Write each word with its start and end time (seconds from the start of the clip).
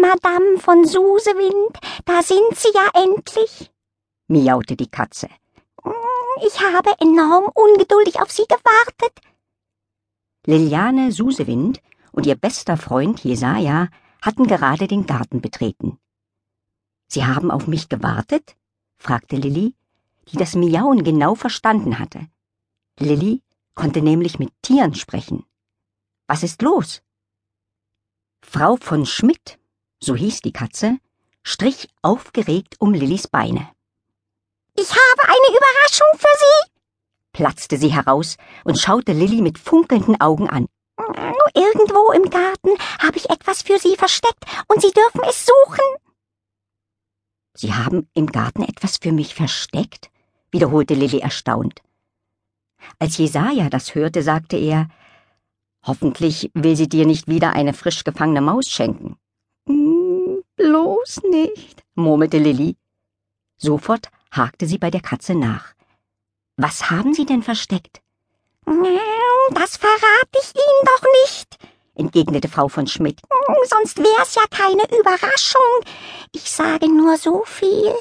Madame 0.00 0.58
von 0.58 0.84
Susewind, 0.84 1.78
da 2.04 2.22
sind 2.22 2.54
Sie 2.54 2.68
ja 2.74 2.88
endlich, 2.94 3.70
miaute 4.28 4.76
die 4.76 4.90
Katze. 4.90 5.28
Ich 6.46 6.60
habe 6.60 6.90
enorm 7.00 7.50
ungeduldig 7.54 8.20
auf 8.20 8.30
Sie 8.30 8.44
gewartet. 8.44 9.20
Liliane 10.46 11.12
Susewind 11.12 11.80
und 12.12 12.26
ihr 12.26 12.36
bester 12.36 12.76
Freund 12.76 13.24
Jesaja 13.24 13.88
hatten 14.22 14.46
gerade 14.46 14.86
den 14.86 15.06
Garten 15.06 15.40
betreten. 15.40 15.98
Sie 17.08 17.24
haben 17.24 17.50
auf 17.50 17.66
mich 17.66 17.88
gewartet? 17.88 18.56
fragte 18.96 19.36
Lilli, 19.36 19.74
die 20.30 20.36
das 20.36 20.54
Miauen 20.54 21.04
genau 21.04 21.34
verstanden 21.34 21.98
hatte. 21.98 22.26
Lilli 22.98 23.42
konnte 23.74 24.02
nämlich 24.02 24.38
mit 24.38 24.50
Tieren 24.62 24.94
sprechen. 24.94 25.44
Was 26.28 26.42
ist 26.42 26.62
los? 26.62 27.02
Frau 28.42 28.76
von 28.76 29.06
Schmidt, 29.06 29.58
so 30.00 30.16
hieß 30.16 30.40
die 30.40 30.52
Katze, 30.52 30.98
strich 31.42 31.88
aufgeregt 32.02 32.76
um 32.80 32.92
Lillis 32.92 33.28
Beine. 33.28 33.70
Ich 34.76 34.90
habe 34.90 35.22
eine 35.24 35.56
Überraschung 35.56 36.18
für 36.18 36.38
Sie, 36.38 36.70
platzte 37.32 37.78
sie 37.78 37.92
heraus 37.92 38.36
und 38.64 38.78
schaute 38.78 39.12
Lilli 39.12 39.40
mit 39.40 39.58
funkelnden 39.58 40.20
Augen 40.20 40.50
an. 40.50 40.66
Irgendwo 41.54 42.12
im 42.12 42.28
Garten 42.28 42.70
habe 42.98 43.16
ich 43.16 43.30
etwas 43.30 43.62
für 43.62 43.78
Sie 43.78 43.96
versteckt 43.96 44.44
und 44.68 44.82
Sie 44.82 44.90
dürfen 44.90 45.22
es 45.28 45.46
suchen. 45.46 45.84
Sie 47.54 47.72
haben 47.72 48.08
im 48.14 48.26
Garten 48.26 48.62
etwas 48.62 48.98
für 48.98 49.12
mich 49.12 49.34
versteckt? 49.34 50.10
wiederholte 50.50 50.94
Lilli 50.94 51.20
erstaunt. 51.20 51.82
Als 52.98 53.16
Jesaja 53.18 53.68
das 53.68 53.94
hörte, 53.94 54.22
sagte 54.22 54.56
er, 54.56 54.88
Hoffentlich 55.86 56.50
will 56.54 56.74
sie 56.74 56.88
dir 56.88 57.06
nicht 57.06 57.28
wieder 57.28 57.52
eine 57.52 57.72
frisch 57.72 58.02
gefangene 58.02 58.40
Maus 58.40 58.68
schenken. 58.68 59.16
Mm, 59.66 60.38
bloß 60.56 61.22
nicht, 61.30 61.84
murmelte 61.94 62.38
Lilli. 62.38 62.76
Sofort 63.56 64.08
hakte 64.32 64.66
sie 64.66 64.78
bei 64.78 64.90
der 64.90 65.00
Katze 65.00 65.34
nach. 65.34 65.74
Was 66.56 66.90
haben 66.90 67.14
Sie 67.14 67.26
denn 67.26 67.42
versteckt? 67.42 68.00
Das 68.64 69.76
verrate 69.76 70.38
ich 70.40 70.54
Ihnen 70.54 70.84
doch 70.84 71.02
nicht, 71.24 71.58
entgegnete 71.94 72.48
Frau 72.48 72.68
von 72.68 72.86
Schmidt. 72.86 73.20
Sonst 73.64 73.98
wär's 73.98 74.34
ja 74.34 74.42
keine 74.50 74.82
Überraschung. 74.98 75.60
Ich 76.32 76.50
sage 76.50 76.88
nur 76.88 77.16
so 77.16 77.44
viel. 77.44 77.94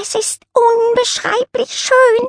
Es 0.00 0.14
ist 0.14 0.42
unbeschreiblich 0.52 1.70
schön. 1.70 2.28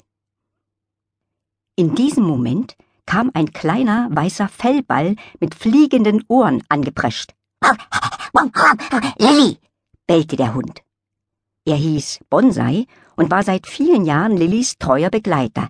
In 1.75 1.95
diesem 1.95 2.23
Moment 2.23 2.75
kam 3.07 3.31
ein 3.33 3.51
kleiner 3.51 4.07
weißer 4.11 4.47
Fellball 4.47 5.15
mit 5.39 5.55
fliegenden 5.55 6.23
Ohren 6.27 6.61
angeprescht. 6.69 7.33
Lilli, 9.17 9.57
bellte 10.05 10.35
der 10.35 10.53
Hund. 10.53 10.83
Er 11.65 11.75
hieß 11.75 12.19
Bonsai 12.29 12.85
und 13.15 13.31
war 13.31 13.41
seit 13.41 13.65
vielen 13.65 14.05
Jahren 14.05 14.37
Lillys 14.37 14.77
treuer 14.77 15.09
Begleiter. 15.09 15.69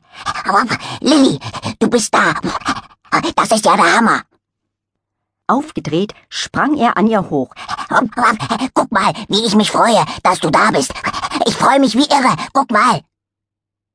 Lilli, 0.99 1.39
du 1.79 1.89
bist 1.89 2.13
da. 2.13 2.33
Das 3.35 3.51
ist 3.51 3.65
ja 3.65 3.77
der 3.77 3.95
Hammer. 3.95 4.23
Aufgedreht 5.47 6.13
sprang 6.27 6.77
er 6.77 6.97
an 6.97 7.07
ihr 7.07 7.29
hoch. 7.29 7.53
Guck 8.73 8.91
mal, 8.91 9.13
wie 9.29 9.45
ich 9.45 9.55
mich 9.55 9.71
freue, 9.71 10.03
dass 10.23 10.39
du 10.39 10.49
da 10.49 10.71
bist. 10.71 10.93
Ich 11.45 11.55
freue 11.55 11.79
mich 11.79 11.95
wie 11.95 12.09
irre. 12.09 12.35
Guck 12.53 12.69
mal. 12.71 13.01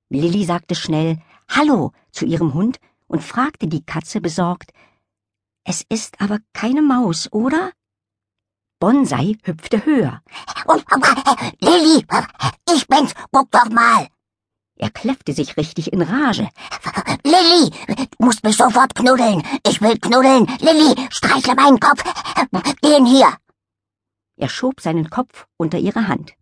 Lilli 0.09 0.45
sagte 0.45 0.75
schnell 0.75 1.19
Hallo 1.49 1.93
zu 2.11 2.25
ihrem 2.25 2.55
Hund 2.55 2.79
und 3.13 3.23
fragte 3.23 3.69
die 3.69 3.85
Katze 3.85 4.21
besorgt 4.21 4.73
Es 5.65 5.85
ist 5.89 6.21
aber 6.21 6.39
keine 6.53 6.83
Maus, 6.83 7.31
oder? 7.33 7.73
Bonsai 8.81 9.37
hüpfte 9.45 9.85
höher. 9.85 10.23
Lilli, 11.61 12.05
ich 12.75 12.89
bin's, 12.89 13.15
guck 13.31 13.51
doch 13.53 13.71
mal. 13.71 14.09
Er 14.77 14.91
kläffte 14.91 15.33
sich 15.33 15.57
richtig 15.57 15.93
in 15.93 16.03
Rage. 16.03 16.49
Lilli, 17.25 17.71
du 17.87 18.25
musst 18.25 18.43
mich 18.43 18.57
sofort 18.57 18.95
knuddeln. 18.97 19.43
Ich 19.65 19.81
will 19.81 19.99
knuddeln. 19.99 20.47
Lilli, 20.59 21.09
streichle 21.11 21.55
meinen 21.55 21.79
Kopf. 21.79 22.03
Den 22.83 23.07
hier. 23.07 23.37
Er 24.37 24.49
schob 24.49 24.81
seinen 24.81 25.09
Kopf 25.11 25.47
unter 25.57 25.79
ihre 25.79 26.09
Hand. 26.09 26.33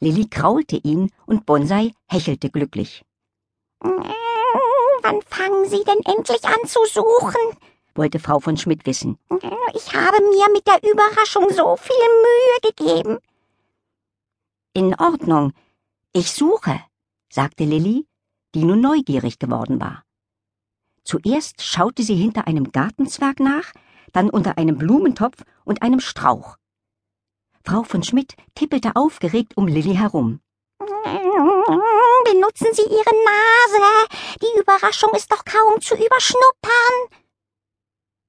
Lilli 0.00 0.28
kraulte 0.28 0.76
ihn 0.76 1.10
und 1.26 1.46
Bonsai 1.46 1.92
hechelte 2.08 2.50
glücklich. 2.50 3.04
Wann 5.04 5.20
fangen 5.20 5.68
Sie 5.68 5.84
denn 5.84 6.00
endlich 6.06 6.42
an 6.44 6.66
zu 6.66 6.80
suchen? 6.86 7.58
wollte 7.94 8.18
Frau 8.18 8.40
von 8.40 8.56
Schmidt 8.56 8.86
wissen. 8.86 9.18
Ich 9.74 9.94
habe 9.94 10.16
mir 10.22 10.50
mit 10.50 10.66
der 10.66 10.82
Überraschung 10.82 11.50
so 11.50 11.76
viel 11.76 11.94
Mühe 12.24 12.72
gegeben. 12.72 13.18
In 14.72 14.94
Ordnung. 14.94 15.52
Ich 16.14 16.32
suche, 16.32 16.80
sagte 17.30 17.64
Lilli, 17.64 18.06
die 18.54 18.64
nun 18.64 18.80
neugierig 18.80 19.38
geworden 19.38 19.78
war. 19.78 20.04
Zuerst 21.04 21.62
schaute 21.62 22.02
sie 22.02 22.16
hinter 22.16 22.46
einem 22.46 22.72
Gartenzwerg 22.72 23.40
nach, 23.40 23.72
dann 24.14 24.30
unter 24.30 24.56
einem 24.56 24.78
Blumentopf 24.78 25.44
und 25.64 25.82
einem 25.82 26.00
Strauch. 26.00 26.56
Frau 27.62 27.82
von 27.82 28.02
Schmidt 28.02 28.36
tippelte 28.54 28.96
aufgeregt 28.96 29.58
um 29.58 29.68
Lilli 29.68 29.94
herum. 29.96 30.40
Benutzen 31.04 32.68
Sie 32.72 32.82
Ihre 32.82 33.14
Nase. 33.24 34.08
Die 34.42 34.60
Überraschung 34.60 35.10
ist 35.14 35.30
doch 35.30 35.44
kaum 35.44 35.80
zu 35.80 35.94
überschnuppern. 35.94 37.22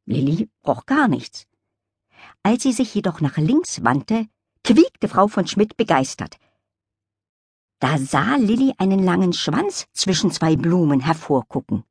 Lilli 0.05 0.49
roch 0.65 0.85
gar 0.85 1.07
nichts. 1.07 1.47
Als 2.43 2.63
sie 2.63 2.73
sich 2.73 2.93
jedoch 2.93 3.21
nach 3.21 3.37
links 3.37 3.83
wandte, 3.83 4.27
quiekte 4.63 5.07
Frau 5.07 5.27
von 5.27 5.47
Schmidt 5.47 5.77
begeistert. 5.77 6.37
Da 7.79 7.97
sah 7.97 8.35
Lilli 8.35 8.73
einen 8.77 9.03
langen 9.03 9.33
Schwanz 9.33 9.87
zwischen 9.93 10.31
zwei 10.31 10.55
Blumen 10.55 10.99
hervorgucken. 10.99 11.83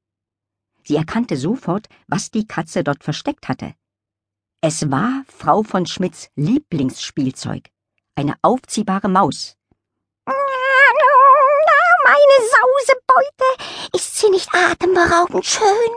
Sie 0.84 0.96
erkannte 0.96 1.36
sofort, 1.36 1.88
was 2.06 2.30
die 2.30 2.46
Katze 2.46 2.84
dort 2.84 3.02
versteckt 3.02 3.48
hatte. 3.48 3.74
Es 4.60 4.90
war 4.90 5.24
Frau 5.26 5.62
von 5.62 5.86
Schmidts 5.86 6.30
Lieblingsspielzeug, 6.36 7.70
eine 8.14 8.34
aufziehbare 8.42 9.08
Maus. 9.08 9.56
Meine 12.14 12.48
Sausebeute, 12.48 13.96
ist 13.96 14.16
sie 14.16 14.30
nicht 14.30 14.48
atemberaubend 14.54 15.44
schön? 15.44 15.90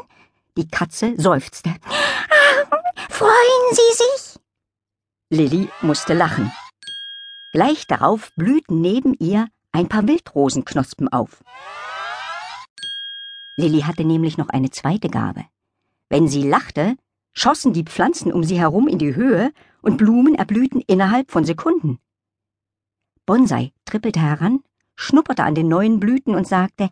Die 0.57 0.67
Katze 0.67 1.13
seufzte. 1.15 1.75
Freuen 3.07 3.67
Sie 3.71 3.93
sich? 3.93 4.39
Lilli 5.29 5.69
musste 5.81 6.15
lachen. 6.15 6.51
Gleich 7.53 7.85
darauf 7.85 8.31
blühten 8.35 8.81
neben 8.81 9.13
ihr 9.19 9.47
ein 9.71 9.89
paar 9.89 10.07
Wildrosenknospen 10.07 11.07
auf. 11.09 11.43
Lilli 13.55 13.81
hatte 13.81 14.03
nämlich 14.03 14.39
noch 14.39 14.49
eine 14.49 14.71
zweite 14.71 15.09
Gabe. 15.09 15.45
Wenn 16.09 16.27
sie 16.27 16.41
lachte, 16.41 16.95
schossen 17.33 17.73
die 17.73 17.83
Pflanzen 17.83 18.33
um 18.33 18.43
sie 18.43 18.59
herum 18.59 18.87
in 18.87 18.97
die 18.97 19.13
Höhe 19.13 19.51
und 19.83 19.97
Blumen 19.97 20.33
erblühten 20.33 20.81
innerhalb 20.81 21.29
von 21.29 21.45
Sekunden. 21.45 21.99
Bonsai 23.27 23.71
trippelte 23.85 24.19
heran, 24.19 24.63
schnupperte 24.97 25.43
an 25.43 25.55
den 25.55 25.69
neuen 25.69 26.01
Blüten 26.01 26.35
und 26.35 26.47
sagte, 26.47 26.89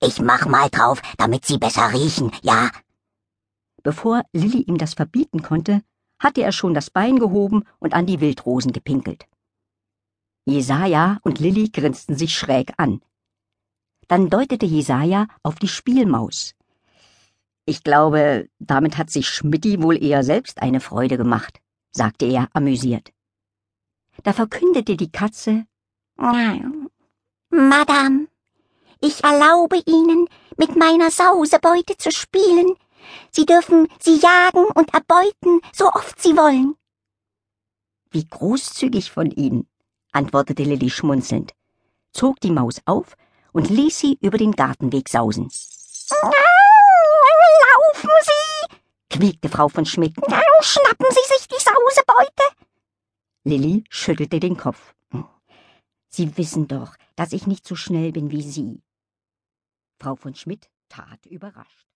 ich 0.00 0.20
mach 0.22 0.46
mal 0.46 0.70
drauf, 0.70 1.02
damit 1.18 1.44
sie 1.44 1.58
besser 1.58 1.92
riechen, 1.92 2.30
ja? 2.42 2.70
Bevor 3.82 4.22
Lilli 4.32 4.62
ihm 4.62 4.78
das 4.78 4.94
verbieten 4.94 5.42
konnte, 5.42 5.82
hatte 6.18 6.42
er 6.42 6.52
schon 6.52 6.74
das 6.74 6.90
Bein 6.90 7.18
gehoben 7.18 7.64
und 7.78 7.94
an 7.94 8.06
die 8.06 8.20
Wildrosen 8.20 8.72
gepinkelt. 8.72 9.26
Jesaja 10.46 11.18
und 11.22 11.40
Lilli 11.40 11.68
grinsten 11.68 12.16
sich 12.16 12.34
schräg 12.34 12.72
an. 12.78 13.02
Dann 14.06 14.30
deutete 14.30 14.64
Jesaja 14.64 15.26
auf 15.42 15.56
die 15.56 15.68
Spielmaus. 15.68 16.54
Ich 17.66 17.82
glaube, 17.82 18.48
damit 18.58 18.96
hat 18.96 19.10
sich 19.10 19.28
Schmidti 19.28 19.82
wohl 19.82 20.02
eher 20.02 20.24
selbst 20.24 20.62
eine 20.62 20.80
Freude 20.80 21.18
gemacht, 21.18 21.60
sagte 21.92 22.24
er 22.24 22.48
amüsiert. 22.54 23.12
Da 24.22 24.32
verkündete 24.32 24.96
die 24.96 25.12
Katze, 25.12 25.66
Madame, 27.50 28.26
ich 29.00 29.22
erlaube 29.22 29.80
Ihnen, 29.86 30.28
mit 30.56 30.76
meiner 30.76 31.10
Sausebeute 31.10 31.96
zu 31.96 32.10
spielen. 32.10 32.74
Sie 33.30 33.46
dürfen 33.46 33.86
sie 34.00 34.16
jagen 34.16 34.66
und 34.74 34.92
erbeuten, 34.92 35.60
so 35.72 35.86
oft 35.86 36.20
Sie 36.20 36.36
wollen. 36.36 36.74
Wie 38.10 38.26
großzügig 38.26 39.12
von 39.12 39.30
Ihnen, 39.30 39.68
antwortete 40.12 40.64
Lilli 40.64 40.90
schmunzelnd, 40.90 41.52
zog 42.12 42.40
die 42.40 42.50
Maus 42.50 42.80
auf 42.84 43.14
und 43.52 43.70
ließ 43.70 43.98
sie 43.98 44.18
über 44.20 44.38
den 44.38 44.52
Gartenweg 44.52 45.08
sausen. 45.08 45.48
Laufen 47.70 48.10
Sie! 48.22 48.76
quiekte 49.10 49.48
Frau 49.48 49.68
von 49.68 49.86
Schmidt. 49.86 50.16
Schnappen 50.60 51.06
Sie 51.10 51.34
sich 51.34 51.46
die 51.48 51.62
Sausebeute! 51.62 52.42
Lilli 53.44 53.84
schüttelte 53.88 54.40
den 54.40 54.56
Kopf. 54.56 54.94
Sie 56.08 56.36
wissen 56.36 56.68
doch, 56.68 56.96
dass 57.16 57.32
ich 57.32 57.46
nicht 57.46 57.66
so 57.66 57.76
schnell 57.76 58.12
bin 58.12 58.30
wie 58.30 58.42
Sie. 58.42 58.82
Frau 60.00 60.16
von 60.16 60.34
Schmidt 60.34 60.70
tat 60.88 61.26
überrascht. 61.26 61.87